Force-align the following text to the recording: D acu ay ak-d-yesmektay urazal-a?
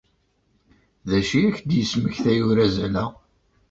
D 1.09 1.11
acu 1.19 1.33
ay 1.37 1.45
ak-d-yesmektay 1.49 2.39
urazal-a? 2.47 3.05